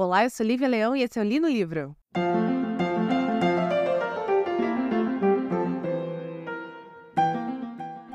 [0.00, 1.92] Olá, eu sou Lívia Leão e esse é o Li no Livro.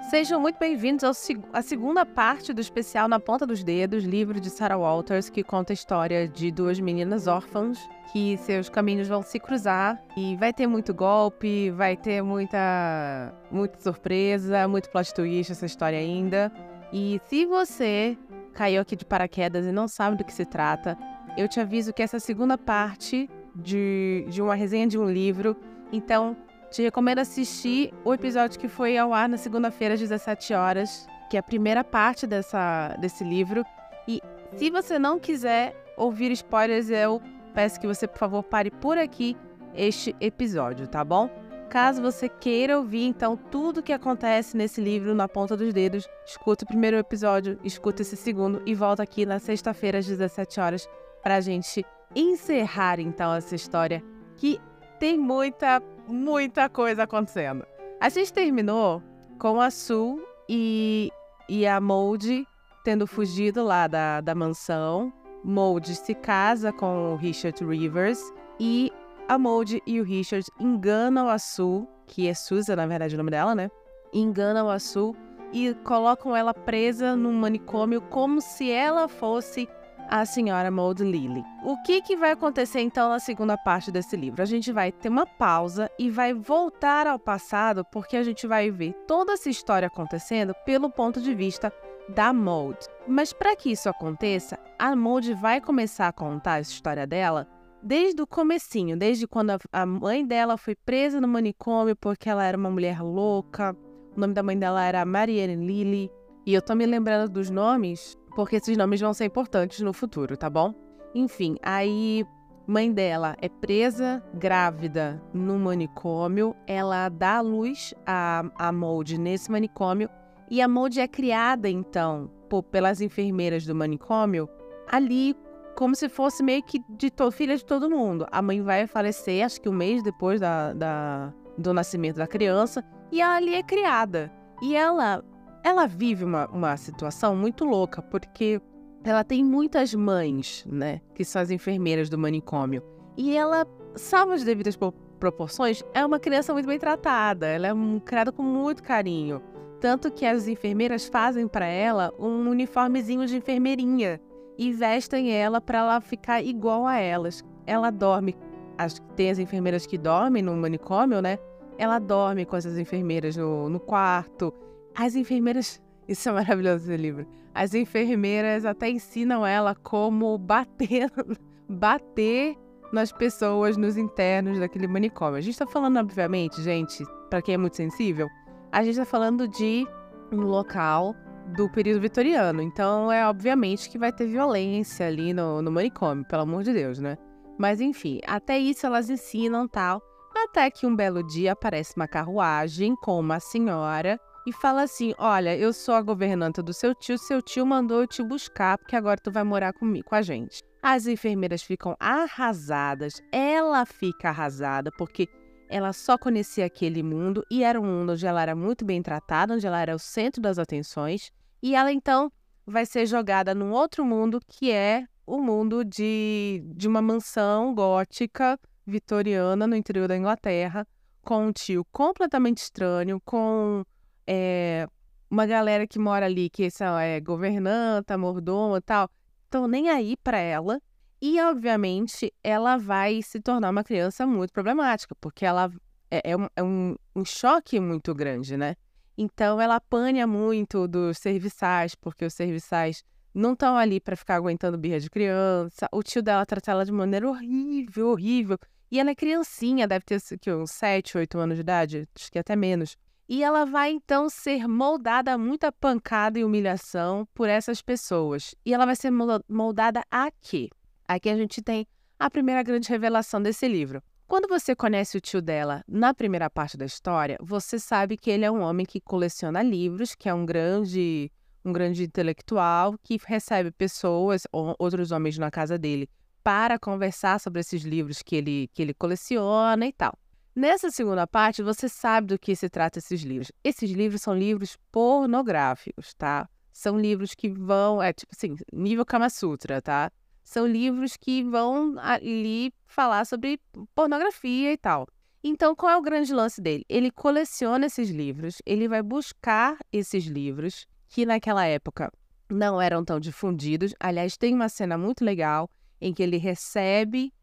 [0.09, 1.03] Sejam muito bem-vindos
[1.51, 5.73] à segunda parte do especial Na Ponta dos Dedos, livro de Sarah Walters, que conta
[5.73, 7.77] a história de duas meninas órfãs
[8.13, 13.77] que seus caminhos vão se cruzar e vai ter muito golpe, vai ter muita, muita
[13.81, 16.49] surpresa, muito plot twist essa história ainda.
[16.93, 18.17] E se você
[18.53, 20.97] caiu aqui de paraquedas e não sabe do que se trata,
[21.37, 25.09] eu te aviso que essa é a segunda parte de, de uma resenha de um
[25.09, 25.55] livro.
[25.91, 26.35] Então,
[26.71, 31.37] te recomendo assistir o episódio que foi ao ar na segunda-feira às 17 horas, que
[31.37, 33.63] é a primeira parte dessa, desse livro.
[34.07, 34.21] E
[34.55, 37.21] se você não quiser ouvir spoilers, eu
[37.53, 39.37] peço que você, por favor, pare por aqui
[39.75, 41.29] este episódio, tá bom?
[41.69, 46.07] Caso você queira ouvir, então, tudo o que acontece nesse livro na ponta dos dedos,
[46.23, 50.87] escuta o primeiro episódio, escuta esse segundo e volta aqui na sexta-feira às 17 horas
[51.23, 54.03] para a gente encerrar, então, essa história
[54.37, 54.59] que
[54.99, 57.65] tem muita muita coisa acontecendo.
[57.99, 59.01] A gente terminou
[59.39, 61.09] com a Sue e,
[61.47, 62.45] e a Moldy
[62.83, 65.11] tendo fugido lá da, da mansão.
[65.43, 68.91] Moldy se casa com o Richard Rivers e
[69.27, 73.31] a Moldy e o Richard enganam a Sue, que é Susan, na verdade, o nome
[73.31, 73.69] dela, né?
[74.13, 75.15] Enganam a Sue
[75.51, 79.67] e colocam ela presa num manicômio como se ela fosse
[80.13, 81.43] a senhora Maud Lily.
[81.63, 84.43] O que, que vai acontecer então na segunda parte desse livro?
[84.43, 88.69] A gente vai ter uma pausa e vai voltar ao passado, porque a gente vai
[88.69, 91.73] ver toda essa história acontecendo pelo ponto de vista
[92.09, 92.77] da Maud.
[93.07, 97.47] Mas para que isso aconteça, a Maud vai começar a contar a história dela
[97.81, 102.55] desde o comecinho, desde quando a mãe dela foi presa no manicômio porque ela era
[102.55, 103.75] uma mulher louca.
[104.15, 106.11] O nome da mãe dela era Marianne Lily.
[106.45, 110.35] E eu tô me lembrando dos nomes porque esses nomes vão ser importantes no futuro,
[110.35, 110.73] tá bom?
[111.13, 112.25] Enfim, aí
[112.65, 119.51] mãe dela é presa grávida no manicômio, ela dá à luz a, a Molde nesse
[119.51, 120.09] manicômio
[120.49, 124.47] e a Molde é criada então por, pelas enfermeiras do manicômio
[124.89, 125.35] ali
[125.75, 128.27] como se fosse meio que de filha de todo mundo.
[128.31, 132.83] A mãe vai falecer, acho que um mês depois da, da, do nascimento da criança,
[133.11, 134.31] e ela ali é criada.
[134.61, 135.23] E ela
[135.63, 138.61] ela vive uma, uma situação muito louca, porque
[139.03, 142.83] ela tem muitas mães, né, que são as enfermeiras do manicômio.
[143.17, 143.65] E ela,
[143.95, 144.77] salvo as devidas
[145.19, 147.71] proporções, é uma criança muito bem tratada, ela é
[148.03, 149.41] criada com muito carinho.
[149.79, 154.19] Tanto que as enfermeiras fazem para ela um uniformezinho de enfermeirinha
[154.57, 157.43] e vestem ela para ela ficar igual a elas.
[157.65, 158.35] Ela dorme,
[158.77, 161.37] as, tem as enfermeiras que dormem no manicômio, né?
[161.77, 164.53] Ela dorme com essas enfermeiras no, no quarto,
[164.95, 165.81] as enfermeiras.
[166.07, 167.25] Isso é maravilhoso esse livro.
[167.53, 171.09] As enfermeiras até ensinam ela como bater,
[171.69, 172.57] bater
[172.91, 175.37] nas pessoas, nos internos daquele manicômio.
[175.37, 178.27] A gente está falando, obviamente, gente, para quem é muito sensível,
[178.71, 179.87] a gente está falando de
[180.31, 181.15] um local
[181.55, 182.61] do período vitoriano.
[182.61, 186.99] Então, é obviamente que vai ter violência ali no, no manicômio, pelo amor de Deus,
[186.99, 187.17] né?
[187.57, 190.01] Mas enfim, até isso elas ensinam tal.
[190.35, 195.55] Até que um belo dia aparece uma carruagem com uma senhora e fala assim: Olha,
[195.57, 199.19] eu sou a governanta do seu tio, seu tio mandou eu te buscar, porque agora
[199.19, 200.61] tu vai morar comigo, com a gente.
[200.81, 205.27] As enfermeiras ficam arrasadas, ela fica arrasada, porque
[205.69, 209.53] ela só conhecia aquele mundo e era um mundo onde ela era muito bem tratada,
[209.53, 211.31] onde ela era o centro das atenções,
[211.61, 212.31] e ela então
[212.65, 218.59] vai ser jogada num outro mundo que é o mundo de, de uma mansão gótica
[218.85, 220.85] vitoriana no interior da Inglaterra,
[221.23, 223.83] com um tio completamente estranho, com
[224.27, 224.87] é,
[225.29, 229.09] uma galera que mora ali, que são é, governanta, mordomo e tal,
[229.45, 230.81] estão nem aí para ela.
[231.21, 235.71] E, obviamente, ela vai se tornar uma criança muito problemática, porque ela
[236.11, 238.75] é, é, um, é um, um, choque muito grande, né?
[239.17, 244.77] Então, ela apanha muito dos serviçais, porque os serviçais não estão ali para ficar aguentando
[244.77, 245.87] birra de criança.
[245.91, 248.57] O tio dela trata ela de maneira horrível, horrível.
[248.91, 252.37] E ela é criancinha, deve ter que, uns 7, 8 anos de idade, acho que
[252.37, 252.95] até menos.
[253.27, 258.53] E ela vai então ser moldada a muita pancada e humilhação por essas pessoas.
[258.65, 259.11] E ela vai ser
[259.47, 260.69] moldada a quê?
[261.07, 261.87] Aqui a gente tem
[262.19, 264.01] a primeira grande revelação desse livro.
[264.27, 268.45] Quando você conhece o tio dela na primeira parte da história, você sabe que ele
[268.45, 271.31] é um homem que coleciona livros, que é um grande,
[271.63, 276.09] um grande intelectual, que recebe pessoas ou outros homens na casa dele
[276.43, 280.17] para conversar sobre esses livros que ele, que ele coleciona e tal.
[280.55, 283.51] Nessa segunda parte, você sabe do que se trata esses livros.
[283.63, 286.47] Esses livros são livros pornográficos, tá?
[286.71, 290.11] São livros que vão, é tipo assim, nível Kama Sutra, tá?
[290.43, 293.59] São livros que vão ali falar sobre
[293.95, 295.07] pornografia e tal.
[295.43, 296.85] Então, qual é o grande lance dele?
[296.87, 302.11] Ele coleciona esses livros, ele vai buscar esses livros que naquela época
[302.47, 303.93] não eram tão difundidos.
[303.99, 305.67] Aliás, tem uma cena muito legal
[305.99, 307.33] em que ele recebe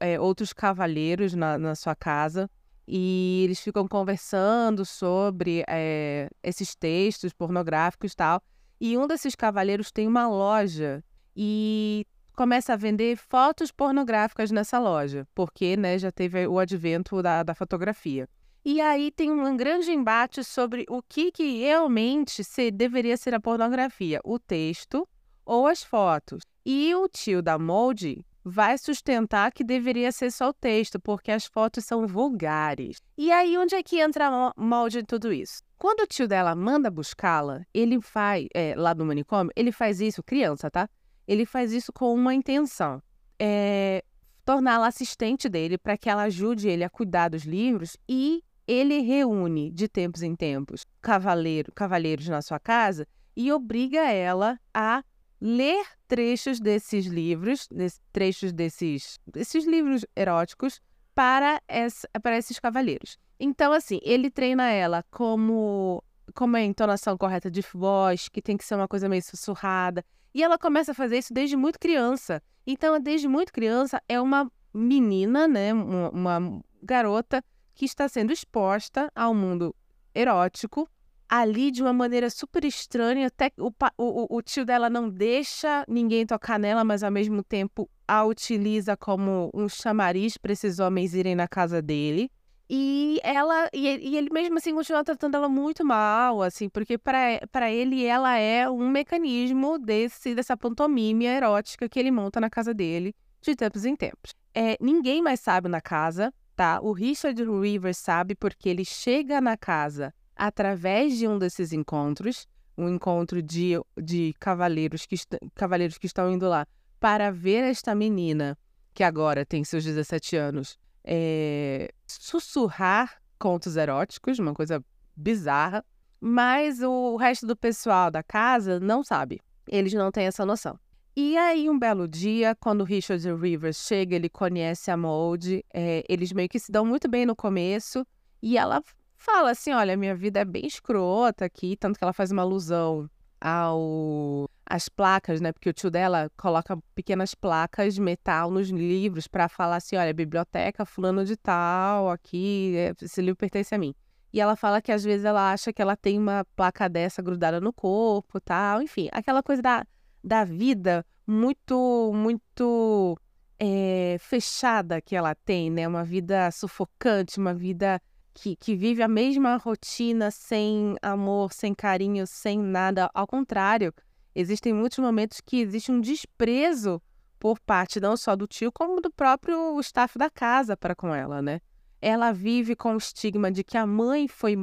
[0.00, 2.50] é, outros cavaleiros na, na, sua casa
[2.86, 8.42] e eles ficam conversando sobre é, esses textos pornográficos e tal.
[8.80, 11.02] E um desses cavaleiros tem uma loja
[11.34, 17.42] e começa a vender fotos pornográficas nessa loja, porque né, já teve o advento da,
[17.42, 18.28] da fotografia.
[18.64, 23.40] E aí tem um grande embate sobre o que, que realmente se, deveria ser a
[23.40, 25.08] pornografia, o texto
[25.44, 26.42] ou as fotos.
[26.64, 31.46] E o tio da Molde vai sustentar que deveria ser só o texto, porque as
[31.46, 33.02] fotos são vulgares.
[33.18, 35.64] E aí, onde é que entra Molde em tudo isso?
[35.76, 40.22] Quando o tio dela manda buscá-la, ele faz, é, lá no manicômio, ele faz isso,
[40.22, 40.88] criança, tá?
[41.26, 43.02] Ele faz isso com uma intenção.
[43.36, 44.04] É,
[44.44, 49.72] torná-la assistente dele para que ela ajude ele a cuidar dos livros e ele reúne
[49.72, 55.02] de tempos em tempos cavaleiro, cavaleiros na sua casa e obriga ela a
[55.40, 57.68] ler trechos desses livros,
[58.12, 60.80] trechos desses, desses livros eróticos
[61.14, 63.18] para, essa, para esses cavaleiros.
[63.38, 66.02] Então, assim, ele treina ela como,
[66.34, 70.04] como é a entonação correta de voz, que tem que ser uma coisa meio sussurrada.
[70.34, 72.42] E ela começa a fazer isso desde muito criança.
[72.66, 75.72] Então, desde muito criança, é uma menina, né?
[75.72, 77.42] Uma, uma garota
[77.74, 79.74] que está sendo exposta ao mundo
[80.14, 80.88] erótico
[81.28, 83.26] ali de uma maneira super estranha.
[83.26, 87.88] Até o, o, o, tio dela não deixa ninguém tocar nela, mas ao mesmo tempo
[88.06, 92.30] a utiliza como um chamariz para esses homens irem na casa dele.
[92.68, 98.04] E ela e, ele mesmo assim continua tratando ela muito mal, assim, porque para ele
[98.04, 103.54] ela é um mecanismo desse dessa pantomima erótica que ele monta na casa dele de
[103.54, 104.34] tempos em tempos.
[104.52, 106.80] É, ninguém mais sabe na casa tá?
[106.80, 112.46] O Richard Rivers sabe porque ele chega na casa através de um desses encontros,
[112.76, 115.16] um encontro de, de cavaleiros, que
[115.54, 116.66] cavaleiros que estão indo lá
[117.00, 118.56] para ver esta menina,
[118.92, 124.84] que agora tem seus 17 anos, é, sussurrar contos eróticos, uma coisa
[125.14, 125.84] bizarra,
[126.20, 129.40] mas o resto do pessoal da casa não sabe.
[129.68, 130.78] Eles não têm essa noção.
[131.14, 136.30] E aí, um belo dia, quando Richard Rivers chega, ele conhece a Molde, é, eles
[136.32, 138.06] meio que se dão muito bem no começo,
[138.42, 138.82] e ela
[139.26, 143.10] fala assim: Olha, minha vida é bem escrota aqui, tanto que ela faz uma alusão
[143.40, 145.52] ao as placas, né?
[145.52, 150.14] Porque o tio dela coloca pequenas placas de metal nos livros para falar assim: olha,
[150.14, 153.94] biblioteca fulano de tal, aqui, é, esse livro pertence a mim.
[154.32, 157.60] E ela fala que às vezes ela acha que ela tem uma placa dessa grudada
[157.60, 159.86] no corpo, tal, enfim, aquela coisa da
[160.22, 163.16] da vida muito, muito
[163.60, 165.86] é, fechada que ela tem, né?
[165.86, 168.00] Uma vida sufocante, uma vida
[168.36, 173.10] que, que vive a mesma rotina sem amor, sem carinho, sem nada.
[173.14, 173.92] Ao contrário,
[174.34, 177.00] existem muitos momentos que existe um desprezo
[177.38, 181.40] por parte não só do tio, como do próprio staff da casa para com ela,
[181.40, 181.60] né?
[182.00, 184.56] Ela vive com o estigma de que a mãe foi,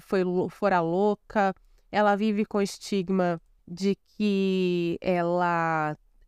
[0.00, 1.52] foi, fora louca,
[1.90, 5.75] ela vive com o estigma de que ela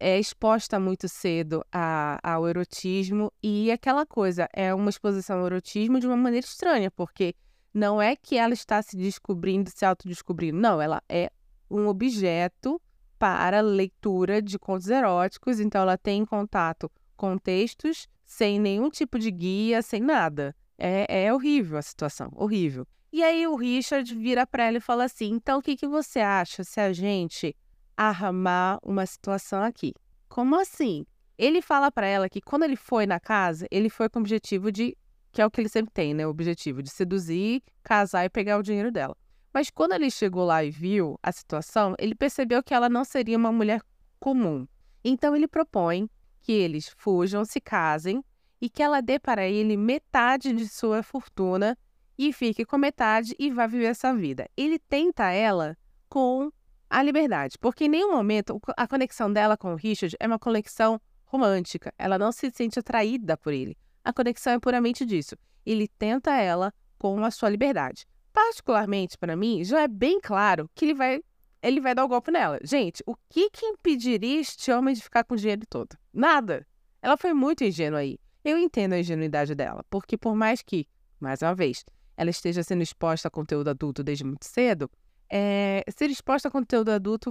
[0.00, 5.98] é exposta muito cedo a, ao erotismo e aquela coisa é uma exposição ao erotismo
[5.98, 7.34] de uma maneira estranha, porque
[7.72, 11.30] não é que ela está se descobrindo, se autodescobrindo, não, ela é
[11.70, 12.80] um objeto
[13.18, 19.30] para leitura de contos eróticos, então ela tem contato com textos sem nenhum tipo de
[19.30, 20.54] guia, sem nada.
[20.78, 22.86] É, é horrível a situação, horrível.
[23.12, 26.20] E aí o Richard vira para ela e fala assim: então o que, que você
[26.20, 27.56] acha se a gente
[27.98, 29.92] armar uma situação aqui?
[30.28, 31.04] Como assim?
[31.36, 34.70] Ele fala para ela que quando ele foi na casa, ele foi com o objetivo
[34.70, 34.96] de.
[35.32, 36.26] que é o que ele sempre tem, né?
[36.26, 39.16] O objetivo de seduzir, casar e pegar o dinheiro dela.
[39.52, 43.36] Mas quando ele chegou lá e viu a situação, ele percebeu que ela não seria
[43.36, 43.82] uma mulher
[44.20, 44.66] comum.
[45.04, 46.08] Então ele propõe
[46.40, 48.22] que eles fujam, se casem
[48.60, 51.76] e que ela dê para ele metade de sua fortuna
[52.16, 54.48] e fique com metade e vá viver essa vida.
[54.56, 55.76] Ele tenta ela
[56.08, 56.50] com
[56.90, 61.00] a liberdade, porque em nenhum momento a conexão dela com o Richard é uma conexão
[61.26, 61.92] romântica.
[61.98, 63.76] Ela não se sente atraída por ele.
[64.04, 65.36] A conexão é puramente disso.
[65.66, 68.06] Ele tenta ela com a sua liberdade.
[68.32, 71.22] Particularmente para mim, já é bem claro que ele vai
[71.60, 72.58] ele vai dar o golpe nela.
[72.62, 75.96] Gente, o que que impediria este homem de ficar com o dinheiro todo?
[76.12, 76.64] Nada.
[77.02, 78.18] Ela foi muito ingênua aí.
[78.44, 80.86] Eu entendo a ingenuidade dela, porque por mais que,
[81.18, 81.84] mais uma vez,
[82.16, 84.88] ela esteja sendo exposta a conteúdo adulto desde muito cedo,
[85.30, 87.30] é, ser exposta a conteúdo adulto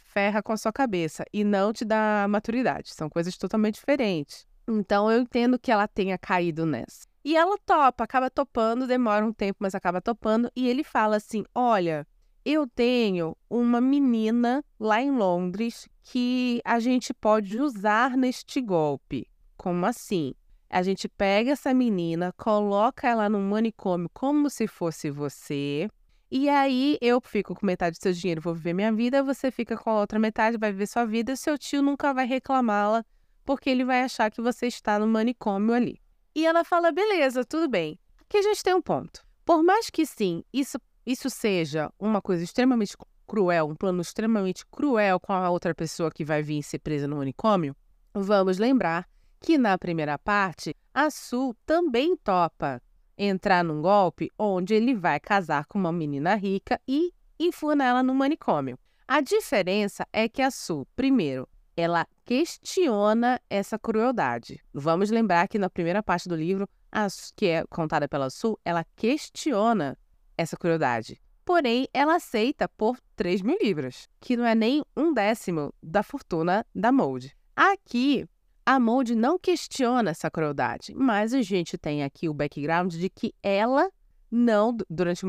[0.00, 2.92] ferra com a sua cabeça e não te dá maturidade.
[2.92, 4.46] São coisas totalmente diferentes.
[4.66, 7.06] Então eu entendo que ela tenha caído nessa.
[7.24, 10.50] E ela topa, acaba topando, demora um tempo, mas acaba topando.
[10.54, 12.06] E ele fala assim: Olha,
[12.44, 19.26] eu tenho uma menina lá em Londres que a gente pode usar neste golpe.
[19.56, 20.34] Como assim?
[20.68, 25.88] A gente pega essa menina, coloca ela num manicômio como se fosse você.
[26.30, 29.76] E aí eu fico com metade do seu dinheiro, vou viver minha vida, você fica
[29.76, 33.04] com a outra metade, vai viver sua vida, seu tio nunca vai reclamá-la,
[33.44, 36.00] porque ele vai achar que você está no manicômio ali.
[36.34, 37.98] E ela fala: beleza, tudo bem.
[38.22, 39.24] Aqui a gente tem um ponto.
[39.44, 45.20] Por mais que sim, isso, isso seja uma coisa extremamente cruel, um plano extremamente cruel
[45.20, 47.76] com a outra pessoa que vai vir ser presa no manicômio,
[48.12, 49.08] vamos lembrar
[49.40, 52.82] que na primeira parte, a Sul também topa
[53.16, 58.14] entrar num golpe onde ele vai casar com uma menina rica e enfurna ela no
[58.14, 58.78] manicômio.
[59.06, 64.60] A diferença é que a Sul, primeiro, ela questiona essa crueldade.
[64.72, 67.06] Vamos lembrar que na primeira parte do livro, a,
[67.36, 69.98] que é contada pela Sul, ela questiona
[70.36, 71.20] essa crueldade.
[71.44, 76.64] Porém, ela aceita por 3 mil libras, que não é nem um décimo da fortuna
[76.74, 77.36] da Mold.
[77.54, 78.26] Aqui,
[78.66, 83.34] a Mold não questiona essa crueldade, mas a gente tem aqui o background de que
[83.42, 83.90] ela
[84.30, 85.24] não, durante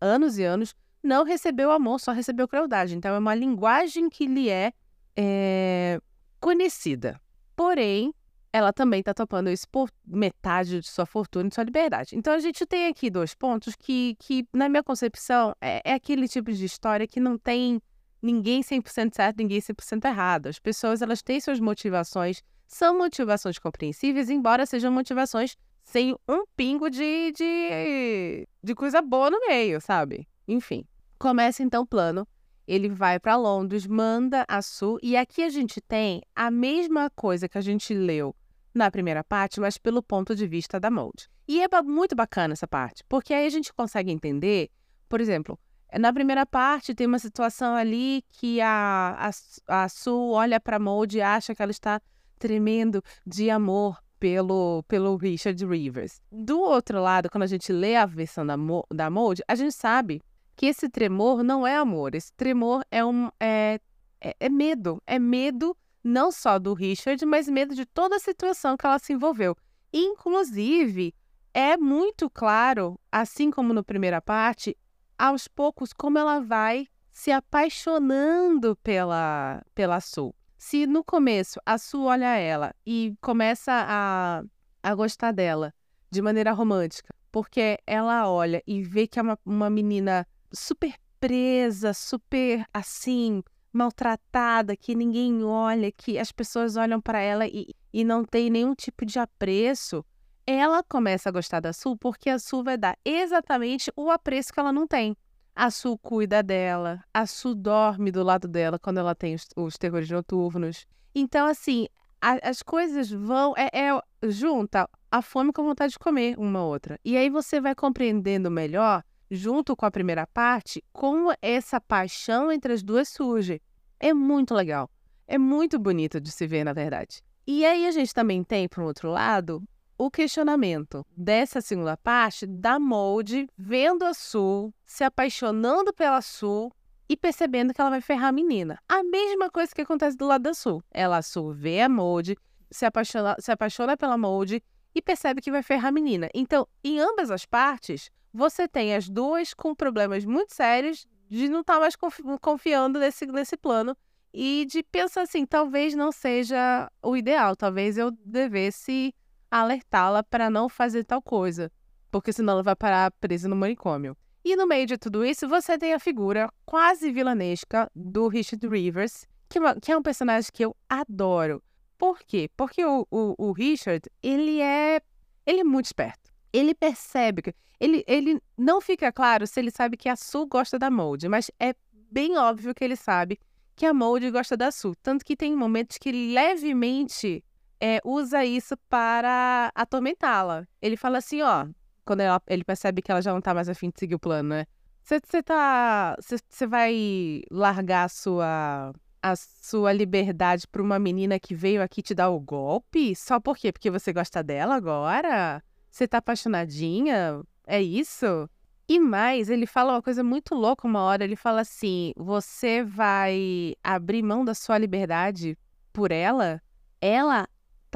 [0.00, 2.96] anos e anos, não recebeu amor, só recebeu crueldade.
[2.96, 4.72] Então é uma linguagem que lhe é,
[5.16, 6.00] é
[6.40, 7.20] conhecida.
[7.54, 8.14] Porém,
[8.52, 12.16] ela também está topando isso por metade de sua fortuna e sua liberdade.
[12.16, 16.28] Então a gente tem aqui dois pontos que, que na minha concepção, é, é aquele
[16.28, 17.80] tipo de história que não tem
[18.22, 20.46] ninguém 100% certo, ninguém 100% errado.
[20.46, 26.90] As pessoas elas têm suas motivações são motivações compreensíveis, embora sejam motivações sem um pingo
[26.90, 30.28] de, de, de coisa boa no meio, sabe?
[30.48, 30.84] Enfim,
[31.18, 32.26] começa então o plano.
[32.66, 37.48] Ele vai para Londres, manda a Sul, e aqui a gente tem a mesma coisa
[37.48, 38.34] que a gente leu
[38.74, 41.28] na primeira parte, mas pelo ponto de vista da Mold.
[41.46, 44.68] E é muito bacana essa parte, porque aí a gente consegue entender,
[45.08, 45.56] por exemplo,
[45.96, 49.30] na primeira parte tem uma situação ali que a,
[49.68, 52.02] a, a Sul olha para Mold e acha que ela está
[52.38, 56.20] tremendo de amor pelo, pelo Richard Rivers.
[56.30, 58.56] Do outro lado, quando a gente lê a versão da,
[58.92, 60.22] da Mold, a gente sabe
[60.54, 62.14] que esse tremor não é amor.
[62.14, 63.78] Esse tremor é, um, é,
[64.20, 65.02] é, é medo.
[65.06, 69.12] É medo não só do Richard, mas medo de toda a situação que ela se
[69.12, 69.56] envolveu.
[69.92, 71.14] Inclusive,
[71.52, 74.76] é muito claro, assim como na primeira parte,
[75.18, 80.34] aos poucos, como ela vai se apaixonando pela, pela Sul.
[80.58, 84.42] Se no começo a Su olha ela e começa a,
[84.82, 85.72] a gostar dela
[86.10, 91.92] de maneira romântica, porque ela olha e vê que é uma, uma menina super presa,
[91.92, 98.24] super assim, maltratada, que ninguém olha, que as pessoas olham para ela e, e não
[98.24, 100.04] tem nenhum tipo de apreço,
[100.46, 104.60] ela começa a gostar da Su porque a Su vai dar exatamente o apreço que
[104.60, 105.16] ela não tem.
[105.58, 109.78] A Su cuida dela, a Su dorme do lado dela quando ela tem os, os
[109.78, 110.86] terrores noturnos.
[111.14, 111.88] Então, assim,
[112.20, 113.54] a, as coisas vão.
[113.56, 117.00] É, é, junta a fome com a vontade de comer uma outra.
[117.02, 122.74] E aí você vai compreendendo melhor, junto com a primeira parte, como essa paixão entre
[122.74, 123.62] as duas surge.
[123.98, 124.90] É muito legal.
[125.26, 127.22] É muito bonito de se ver, na verdade.
[127.46, 129.62] E aí a gente também tem, por outro lado,
[129.98, 136.72] o questionamento dessa segunda parte da Molde vendo a Sul, se apaixonando pela Sul
[137.08, 138.78] e percebendo que ela vai ferrar a menina.
[138.88, 140.82] A mesma coisa que acontece do lado da Sul.
[140.90, 142.36] Ela, a Sul, vê a Molde,
[142.70, 144.62] se apaixona, se apaixona pela Molde
[144.94, 146.28] e percebe que vai ferrar a menina.
[146.34, 151.60] Então, em ambas as partes, você tem as duas com problemas muito sérios de não
[151.60, 151.96] estar tá mais
[152.40, 153.96] confiando nesse, nesse plano
[154.32, 159.14] e de pensar assim, talvez não seja o ideal, talvez eu devesse
[159.60, 161.70] alertá-la para não fazer tal coisa,
[162.10, 164.16] porque senão ela vai parar presa no manicômio.
[164.44, 169.26] E no meio de tudo isso, você tem a figura quase vilanesca do Richard Rivers,
[169.48, 171.62] que, é que é um personagem que eu adoro.
[171.98, 172.48] Por quê?
[172.56, 175.00] Porque o, o, o, Richard, ele é,
[175.44, 176.30] ele é muito esperto.
[176.52, 177.54] Ele percebe que.
[177.78, 181.50] Ele, ele não fica claro se ele sabe que a Sue gosta da Mold, mas
[181.60, 183.38] é bem óbvio que ele sabe
[183.74, 184.94] que a Mold gosta da Sue.
[185.02, 187.44] Tanto que tem momentos que levemente
[187.80, 190.66] é, usa isso para atormentá-la.
[190.80, 191.66] Ele fala assim, ó,
[192.04, 194.50] quando ela, ele percebe que ela já não tá mais afim de seguir o plano,
[194.50, 194.66] né?
[195.02, 196.16] Você tá.
[196.20, 198.92] Você vai largar a sua,
[199.22, 203.14] a sua liberdade para uma menina que veio aqui te dar o golpe?
[203.14, 203.70] Só por quê?
[203.70, 205.62] Porque você gosta dela agora?
[205.90, 207.40] Você tá apaixonadinha?
[207.66, 208.50] É isso?
[208.88, 211.22] E mais, ele fala uma coisa muito louca uma hora.
[211.22, 215.56] Ele fala assim: você vai abrir mão da sua liberdade
[215.92, 216.60] por ela?
[217.00, 217.46] Ela,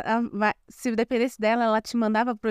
[0.03, 2.51] tá, se dependesse dela, ela te mandava pro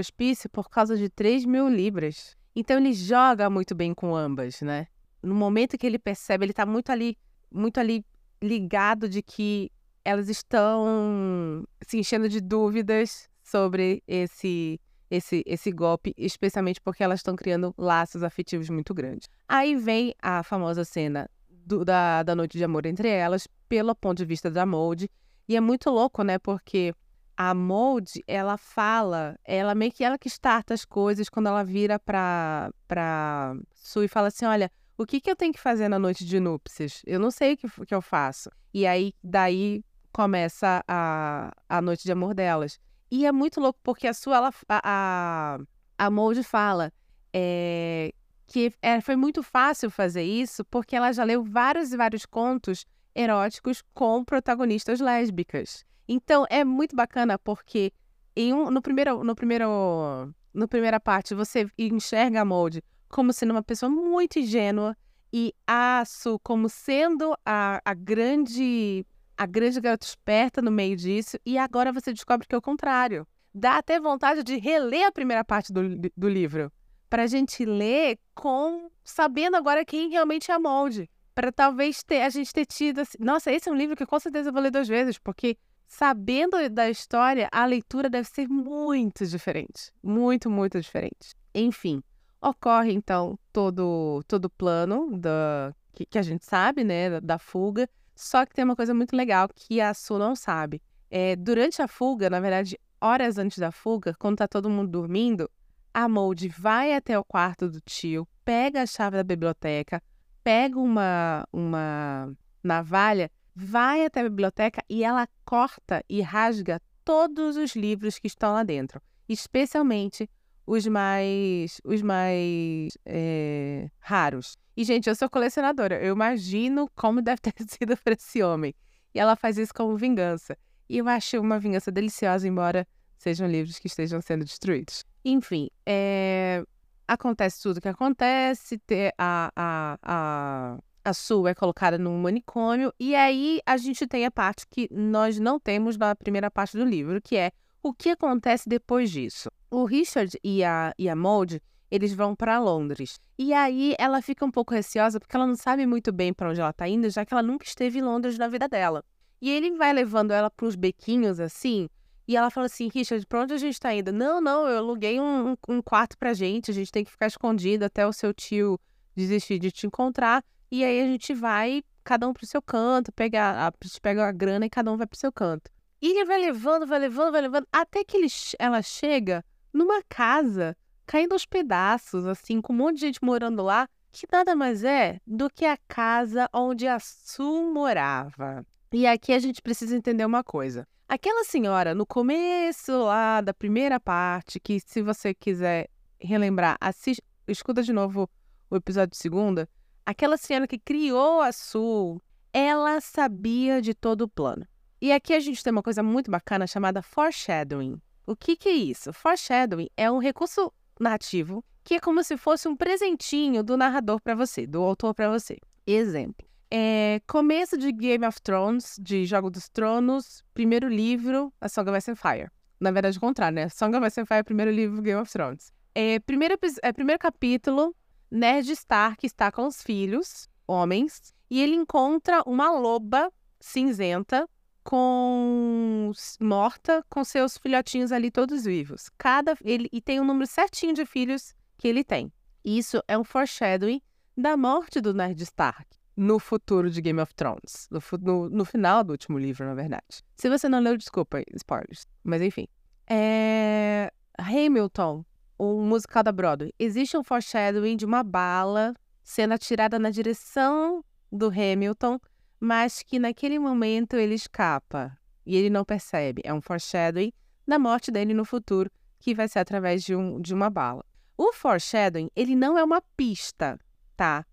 [0.00, 2.36] hospício por causa de 3 mil libras.
[2.54, 4.86] Então ele joga muito bem com ambas, né?
[5.22, 7.16] No momento que ele percebe, ele tá muito ali,
[7.50, 8.04] muito ali
[8.42, 9.70] ligado de que
[10.04, 14.80] elas estão se enchendo de dúvidas sobre esse
[15.10, 19.28] esse, esse golpe, especialmente porque elas estão criando laços afetivos muito grandes.
[19.48, 24.18] Aí vem a famosa cena do- da, da noite de amor entre elas, pelo ponto
[24.18, 25.10] de vista da Molde.
[25.50, 26.38] E é muito louco, né?
[26.38, 26.94] Porque
[27.36, 31.98] a Molde, ela fala, ela meio que ela que starta as coisas quando ela vira
[31.98, 35.98] pra, pra Sue e fala assim: olha, o que, que eu tenho que fazer na
[35.98, 37.02] noite de núpcias?
[37.04, 38.48] Eu não sei o que, que eu faço.
[38.72, 42.78] E aí, daí começa a, a noite de amor delas.
[43.10, 45.58] E é muito louco, porque a sua, ela, a, a,
[45.98, 46.92] a Molde fala
[47.32, 48.14] é,
[48.46, 52.86] que é, foi muito fácil fazer isso, porque ela já leu vários e vários contos
[53.14, 55.84] eróticos com protagonistas lésbicas.
[56.08, 57.92] Então, é muito bacana, porque
[58.34, 63.50] em um, no primeiro, no primeiro, no primeira parte, você enxerga a Molde como sendo
[63.50, 64.96] uma pessoa muito ingênua
[65.32, 71.38] e a Su como sendo a, a grande a grande garota esperta no meio disso,
[71.46, 73.26] e agora você descobre que é o contrário.
[73.54, 76.70] Dá até vontade de reler a primeira parte do, do livro,
[77.08, 81.08] para a gente ler com sabendo agora quem realmente é a molde,
[81.40, 84.20] para talvez ter a gente ter tido assim, nossa, esse é um livro que com
[84.20, 85.56] certeza eu vou ler duas vezes, porque
[85.88, 91.34] sabendo da história, a leitura deve ser muito diferente, muito, muito diferente.
[91.54, 92.02] Enfim,
[92.42, 97.38] ocorre então todo todo o plano da que, que a gente sabe, né, da, da
[97.38, 97.88] fuga.
[98.14, 100.82] Só que tem uma coisa muito legal que a Su não sabe.
[101.10, 105.50] É, durante a fuga, na verdade, horas antes da fuga, quando tá todo mundo dormindo,
[105.94, 110.02] a Molde vai até o quarto do tio, pega a chave da biblioteca,
[110.50, 117.76] pega uma, uma navalha, vai até a biblioteca e ela corta e rasga todos os
[117.76, 120.28] livros que estão lá dentro, especialmente
[120.66, 124.56] os mais, os mais é, raros.
[124.76, 126.02] E, gente, eu sou colecionadora.
[126.02, 128.74] Eu imagino como deve ter sido para esse homem.
[129.14, 130.58] E ela faz isso como vingança.
[130.88, 132.84] E eu acho uma vingança deliciosa, embora
[133.16, 135.04] sejam livros que estejam sendo destruídos.
[135.24, 136.64] Enfim, é,
[137.10, 138.78] acontece tudo o que acontece.
[138.78, 142.92] Ter a, a, a, a Sue é colocada num manicômio.
[142.98, 146.84] E aí a gente tem a parte que nós não temos na primeira parte do
[146.84, 147.50] livro, que é
[147.82, 149.50] o que acontece depois disso.
[149.70, 153.18] O Richard e a, e a Maud, eles vão para Londres.
[153.38, 156.60] E aí ela fica um pouco receosa porque ela não sabe muito bem para onde
[156.60, 159.04] ela tá indo, já que ela nunca esteve em Londres na vida dela.
[159.40, 161.88] E ele vai levando ela para uns bequinhos assim,
[162.30, 164.12] e ela fala assim: Richard, pra onde a gente tá indo?
[164.12, 167.84] Não, não, eu aluguei um, um, quarto pra gente, a gente tem que ficar escondido
[167.84, 168.78] até o seu tio
[169.16, 170.44] desistir de te encontrar.
[170.70, 174.64] E aí a gente vai, cada um pro seu canto, pega a, pega a grana
[174.64, 175.72] e cada um vai pro seu canto.
[176.00, 178.28] E ele vai levando, vai levando, vai levando, até que ele,
[178.60, 183.88] ela chega numa casa caindo aos pedaços, assim, com um monte de gente morando lá,
[184.12, 188.64] que nada mais é do que a casa onde a Su morava.
[188.92, 190.86] E aqui a gente precisa entender uma coisa.
[191.08, 197.84] Aquela senhora, no começo lá da primeira parte, que se você quiser relembrar, assiste, escuta
[197.84, 198.28] de novo
[198.68, 199.68] o episódio de segunda,
[200.04, 202.20] aquela senhora que criou a Su,
[202.52, 204.66] ela sabia de todo o plano.
[205.00, 208.00] E aqui a gente tem uma coisa muito bacana chamada foreshadowing.
[208.26, 209.12] O que, que é isso?
[209.12, 214.34] Foreshadowing é um recurso narrativo que é como se fosse um presentinho do narrador para
[214.34, 215.58] você, do autor para você.
[215.86, 216.49] Exemplo.
[216.72, 221.98] É, começo de Game of Thrones, de Jogo dos Tronos, primeiro livro, A Song of
[221.98, 222.48] Ice and Fire.
[222.78, 223.68] Na verdade, o contrário, né?
[223.68, 225.72] Song of Ice and Fire, primeiro livro, Game of Thrones.
[225.96, 227.92] É, primeiro, é, primeiro capítulo,
[228.30, 234.48] Ned Stark está com os filhos, homens, e ele encontra uma loba cinzenta
[234.84, 239.10] com morta com seus filhotinhos ali todos vivos.
[239.18, 242.32] Cada ele e tem um número certinho de filhos que ele tem.
[242.64, 244.00] Isso é um foreshadowing
[244.36, 249.02] da morte do Ned Stark no futuro de Game of Thrones, no, no, no final
[249.02, 250.22] do último livro, na verdade.
[250.36, 252.06] Se você não leu, desculpa, spoilers.
[252.22, 252.66] Mas enfim.
[253.08, 254.12] É...
[254.38, 255.24] Hamilton,
[255.58, 256.72] o musical da Broadway.
[256.78, 262.18] Existe um foreshadowing de uma bala sendo atirada na direção do Hamilton
[262.60, 266.42] mas que naquele momento ele escapa e ele não percebe.
[266.44, 267.32] É um foreshadowing
[267.66, 271.02] da morte dele no futuro, que vai ser através de, um, de uma bala.
[271.38, 273.78] O foreshadowing, ele não é uma pista,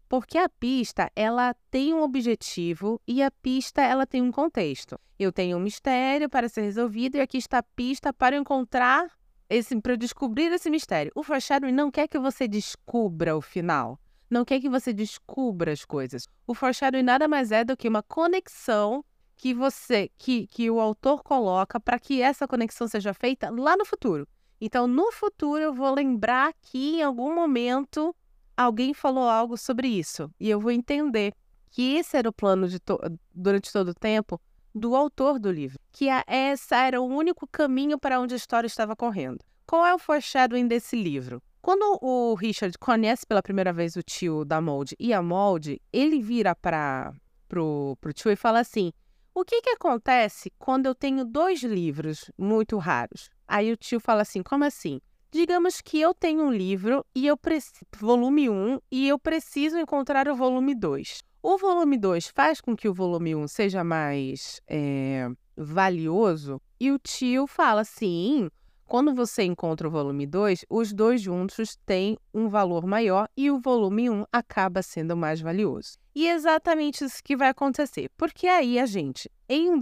[0.08, 5.00] Porque a pista, ela tem um objetivo e a pista, ela tem um contexto.
[5.20, 9.12] Eu tenho um mistério para ser resolvido e aqui está a pista para encontrar
[9.50, 11.12] esse para descobrir esse mistério.
[11.16, 14.00] O foreshadowing não quer que você descubra o final.
[14.30, 16.28] Não quer que você descubra as coisas.
[16.46, 19.04] O foreshadowing nada mais é do que uma conexão
[19.38, 23.86] que você, que, que o autor coloca para que essa conexão seja feita lá no
[23.86, 24.28] futuro.
[24.60, 28.16] Então, no futuro, eu vou lembrar que em algum momento
[28.58, 30.30] alguém falou algo sobre isso.
[30.40, 31.34] E eu vou entender
[31.70, 33.00] que esse era o plano to
[33.34, 34.42] durante todo o tempo
[34.74, 35.80] do autor do livro.
[35.92, 39.40] Que a, essa era o único caminho para onde a história estava correndo.
[39.66, 41.42] Qual é o foreshadowing desse livro?
[41.62, 46.22] Quando o Richard conhece pela primeira vez o tio da Molde e a Molde, ele
[46.22, 47.14] vira para
[47.48, 48.94] pro, pro tio e fala assim:
[49.36, 53.30] O que, que acontece quando eu tenho dois livros muito raros?
[53.46, 55.02] Aí o tio fala assim: como assim?
[55.30, 57.38] Digamos que eu tenho um livro e eu
[58.00, 61.22] volume 1 e eu preciso encontrar o volume 2.
[61.44, 66.98] O volume 2 faz com que o volume 1 seja mais é, valioso e o
[66.98, 68.50] tio fala sim.
[68.86, 73.60] Quando você encontra o volume 2, os dois juntos têm um valor maior e o
[73.60, 75.98] volume 1 acaba sendo mais valioso.
[76.16, 78.10] E é exatamente isso que vai acontecer.
[78.16, 79.78] Porque aí a gente, em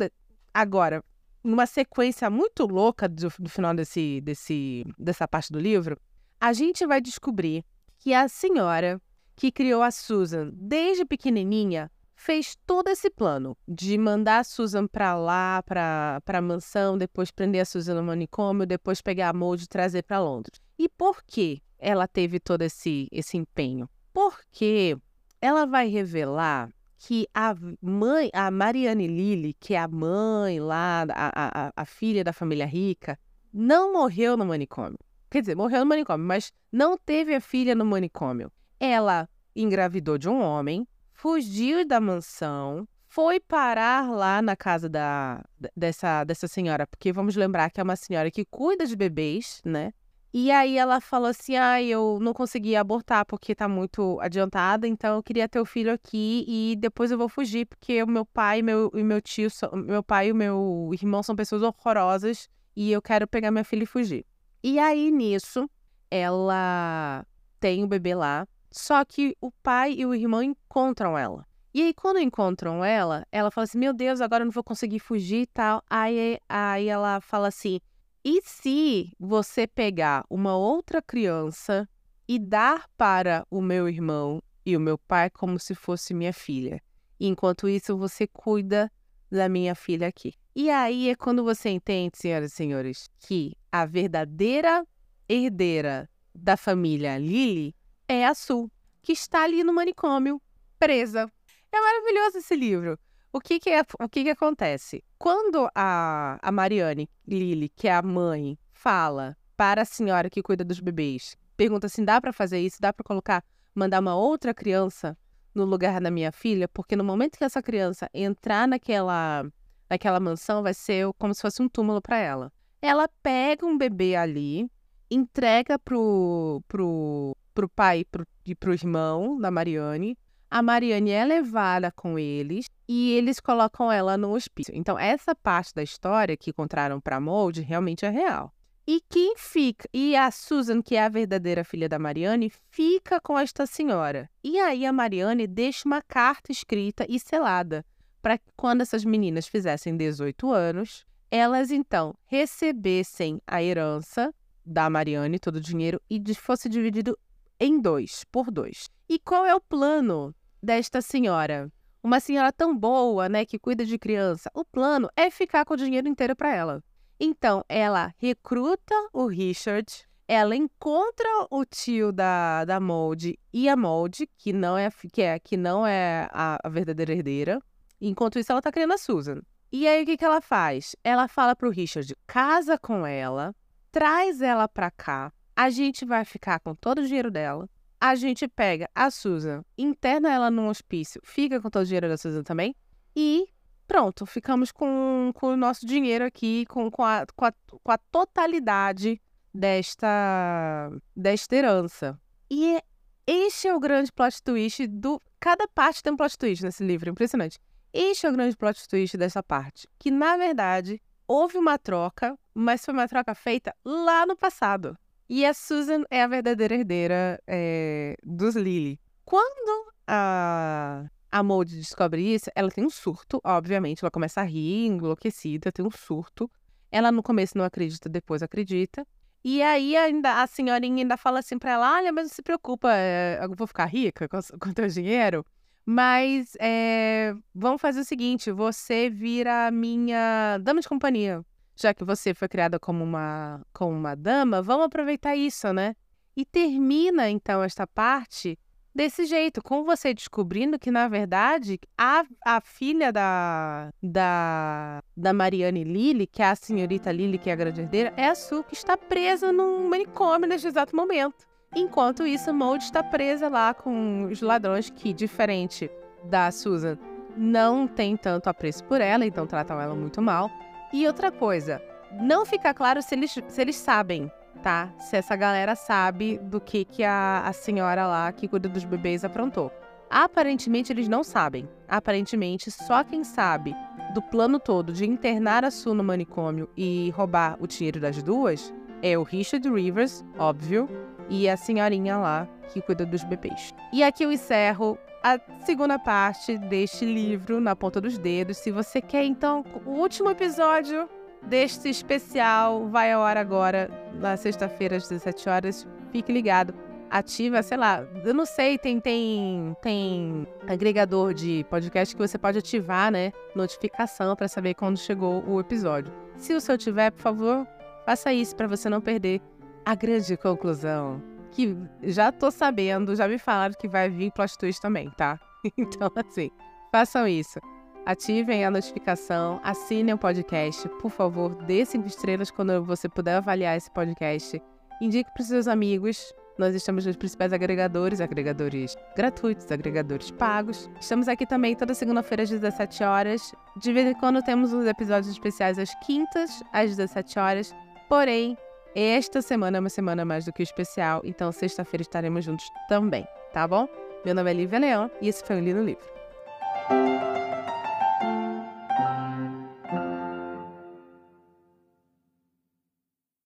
[0.51, 1.03] agora,
[1.45, 5.97] numa sequência muito louca do, do final desse, desse, dessa parte do livro,
[6.41, 7.63] a gente vai descobrir
[7.99, 8.99] que a senhora
[9.35, 15.15] que criou a Susan desde pequenininha fez todo esse plano de mandar a Susan para
[15.15, 19.67] lá, para a mansão, depois prender a Susan no manicômio, depois pegar a Molde e
[19.67, 20.59] trazer para Londres.
[20.79, 23.87] E por que ela teve todo esse, esse empenho?
[24.13, 24.97] Porque
[25.41, 31.67] ela vai revelar que a mãe, a Mariane Lilly, que é a mãe lá, a,
[31.67, 33.19] a, a filha da família rica,
[33.53, 34.99] não morreu no manicômio.
[35.29, 38.51] Quer dizer, morreu no manicômio, mas não teve a filha no manicômio.
[38.79, 45.43] Ela engravidou de um homem, fugiu da mansão, foi parar lá na casa da,
[45.75, 49.93] dessa, dessa senhora, porque vamos lembrar que é uma senhora que cuida de bebês, né?
[50.37, 55.15] E aí ela falou assim: ah, eu não consegui abortar porque tá muito adiantada, então
[55.15, 58.61] eu queria ter o filho aqui e depois eu vou fugir, porque o meu pai
[58.61, 63.01] meu, e meu tio, meu pai e o meu irmão são pessoas horrorosas e eu
[63.01, 64.25] quero pegar minha filha e fugir.
[64.61, 65.69] E aí, nisso,
[66.11, 67.25] ela
[67.57, 71.47] tem o bebê lá, só que o pai e o irmão encontram ela.
[71.73, 74.99] E aí, quando encontram ela, ela fala assim: Meu Deus, agora eu não vou conseguir
[74.99, 75.81] fugir e tal.
[75.89, 77.79] Aí, aí ela fala assim:
[78.25, 81.87] e se você pegar uma outra criança
[82.27, 86.81] e dar para o meu irmão e o meu pai como se fosse minha filha?
[87.19, 88.91] enquanto isso, você cuida
[89.31, 90.33] da minha filha aqui.
[90.55, 94.85] E aí é quando você entende, senhoras e senhores, que a verdadeira
[95.27, 97.75] herdeira da família Lily
[98.07, 100.41] é a Sul, que está ali no manicômio,
[100.79, 101.31] presa.
[101.71, 102.97] É maravilhoso esse livro.
[103.35, 105.03] O que que, é, o que que acontece?
[105.19, 110.63] Quando a, a Mariane Lili, que é a mãe, fala para a senhora que cuida
[110.63, 112.77] dos bebês, pergunta assim, dá para fazer isso?
[112.79, 113.43] Dá para colocar,
[113.75, 115.17] mandar uma outra criança
[115.53, 116.65] no lugar da minha filha?
[116.69, 119.45] Porque no momento que essa criança entrar naquela,
[119.89, 122.53] naquela mansão, vai ser como se fosse um túmulo para ela.
[122.81, 124.65] Ela pega um bebê ali,
[125.11, 130.17] entrega pro, pro, pro pai pro, e pro irmão da Mariane,
[130.55, 134.73] a Mariane é levada com eles e eles colocam ela no hospício.
[134.73, 138.53] Então, essa parte da história que contaram para Mold realmente é real.
[138.87, 139.85] E quem fica?
[139.93, 144.29] E a Susan, que é a verdadeira filha da Mariane, fica com esta senhora.
[144.41, 147.85] E aí a Mariane deixa uma carta escrita e selada
[148.21, 154.33] para que quando essas meninas fizessem 18 anos, elas então recebessem a herança
[154.65, 157.19] da Mariane, todo o dinheiro, e fosse dividido
[157.59, 158.89] em dois, por dois.
[159.09, 160.33] E qual é o plano
[160.65, 161.71] desta senhora?
[162.03, 164.49] Uma senhora tão boa, né, que cuida de criança.
[164.53, 166.83] O plano é ficar com o dinheiro inteiro para ela.
[167.19, 169.85] Então, ela recruta o Richard,
[170.27, 175.39] ela encontra o tio da, da Molde e a Molde, que não é, que é,
[175.39, 177.61] que não é a, a verdadeira herdeira.
[178.01, 179.41] Enquanto isso, ela tá criando a Susan.
[179.71, 180.95] E aí, o que, que ela faz?
[181.03, 183.55] Ela fala pro Richard, casa com ela,
[183.91, 187.69] traz ela pra cá, a gente vai ficar com todo o dinheiro dela.
[188.05, 192.17] A gente pega a Susan, interna ela num hospício, fica com todo o dinheiro da
[192.17, 192.75] Susan também.
[193.15, 193.47] E
[193.87, 197.97] pronto, ficamos com, com o nosso dinheiro aqui, com, com, a, com, a, com a
[197.97, 199.19] totalidade
[199.51, 202.21] desta, desta herança.
[202.47, 202.79] E
[203.25, 205.19] este é o grande plot twist do.
[205.39, 207.57] Cada parte tem um plot twist nesse livro, impressionante.
[207.91, 209.89] Este é o grande plot twist dessa parte.
[209.97, 214.95] Que, na verdade, houve uma troca, mas foi uma troca feita lá no passado.
[215.27, 218.99] E a Susan é a verdadeira herdeira é, dos Lily.
[219.23, 224.03] Quando a, a Molde descobre isso, ela tem um surto, obviamente.
[224.03, 226.49] Ela começa a rir, enlouquecida, tem um surto.
[226.91, 229.05] Ela no começo não acredita, depois acredita.
[229.43, 232.93] E aí ainda a senhorinha ainda fala assim pra ela: olha, mas não se preocupa,
[232.93, 235.45] é, eu vou ficar rica com, com teu dinheiro.
[235.85, 241.43] Mas é, vamos fazer o seguinte: você vira minha dama de companhia.
[241.75, 245.95] Já que você foi criada como uma, como uma dama, vamos aproveitar isso, né?
[246.35, 248.57] E termina então esta parte
[248.95, 255.83] desse jeito, com você descobrindo que, na verdade, a, a filha da, da, da Mariane
[255.83, 258.73] Lili, que é a senhorita Lili, que é a grande herdeira, é a Su, que
[258.73, 261.45] está presa num manicômio neste exato momento.
[261.75, 265.91] Enquanto isso, Maud está presa lá com os ladrões que, diferente
[266.23, 266.97] da Susan,
[267.35, 270.49] não tem tanto apreço por ela, então tratam ela muito mal.
[270.93, 271.81] E outra coisa,
[272.21, 274.31] não fica claro se eles, se eles sabem
[274.65, 274.91] tá?
[274.97, 279.23] Se essa galera sabe do que, que a, a senhora lá que cuida dos bebês
[279.23, 279.71] aprontou.
[280.09, 281.69] Aparentemente eles não sabem.
[281.87, 283.75] Aparentemente, só quem sabe
[284.15, 288.73] do plano todo de internar a Sue no manicômio e roubar o dinheiro das duas
[289.03, 290.89] é o Richard Rivers, óbvio,
[291.29, 293.71] e a senhorinha lá que cuida dos bebês.
[293.93, 298.57] E aqui eu encerro a segunda parte deste livro na ponta dos dedos.
[298.57, 301.09] Se você quer, então, o último episódio
[301.41, 303.89] deste especial vai ao ar agora,
[304.21, 305.87] na sexta-feira, às 17 horas.
[306.11, 306.75] Fique ligado.
[307.09, 312.59] Ativa, sei lá, eu não sei, tem, tem, tem agregador de podcast que você pode
[312.59, 313.33] ativar, né?
[313.55, 316.13] Notificação para saber quando chegou o episódio.
[316.37, 317.67] Se o seu tiver, por favor,
[318.05, 319.41] faça isso para você não perder
[319.83, 321.34] a grande conclusão.
[321.55, 325.39] Que já tô sabendo, já me falaram que vai vir plot twist também, tá?
[325.77, 326.51] Então, assim,
[326.91, 327.59] façam isso.
[328.05, 333.75] Ativem a notificação, assinem o podcast, por favor, dê cinco estrelas quando você puder avaliar
[333.75, 334.61] esse podcast.
[335.01, 336.31] Indique para seus amigos.
[336.57, 340.89] Nós estamos nos principais agregadores, agregadores gratuitos, agregadores pagos.
[340.99, 343.53] Estamos aqui também toda segunda-feira às 17 horas.
[343.81, 347.75] De vez em quando temos uns episódios especiais às quintas, às 17 horas.
[348.07, 348.55] Porém,
[348.95, 353.67] esta semana é uma semana mais do que especial, então sexta-feira estaremos juntos também, tá
[353.67, 353.89] bom?
[354.23, 357.34] Meu nome é Lívia Leão e esse foi o Li no Livro.